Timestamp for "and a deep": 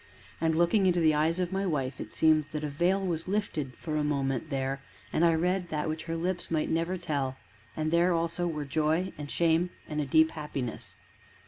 9.87-10.31